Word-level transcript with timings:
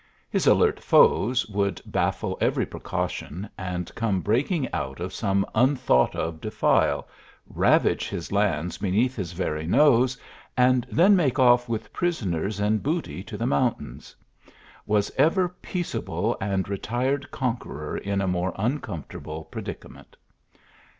His 0.31 0.47
alert 0.47 0.79
foes 0.79 1.45
would 1.45 1.79
baffle 1.85 2.35
every 2.41 2.65
precaution, 2.65 3.47
and 3.55 3.93
come 3.93 4.19
breaking 4.21 4.67
out 4.73 4.99
of 4.99 5.13
some 5.13 5.45
unthought 5.53 6.15
of 6.15 6.41
defile, 6.41 7.07
ravage 7.47 8.09
his 8.09 8.31
lands 8.31 8.79
beneath 8.79 9.15
his 9.15 9.33
very 9.33 9.67
nose, 9.67 10.17
and 10.57 10.87
then 10.89 11.15
make 11.15 11.37
off 11.37 11.69
with 11.69 11.93
prisoners 11.93 12.59
and 12.59 12.81
booty 12.81 13.21
to 13.21 13.37
the 13.37 13.45
mountains. 13.45 14.15
Was 14.87 15.11
ever 15.19 15.47
peaceable 15.47 16.35
and 16.41 16.67
retired 16.67 17.29
conqueror 17.29 17.95
in 17.95 18.21
a 18.21 18.27
more 18.27 18.53
uncomfortable 18.55 19.47
predica 19.51 19.87
ment 19.89 20.17